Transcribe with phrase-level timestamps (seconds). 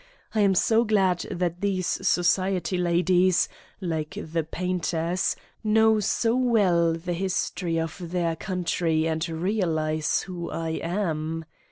[0.33, 3.47] I am so glad that these society ladies,
[3.79, 10.69] like the painters, know so well the history of their country and realize who I
[10.69, 11.45] am.